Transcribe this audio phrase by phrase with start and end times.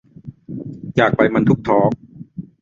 [0.95, 1.91] อยากไปมันทุกทอล์ก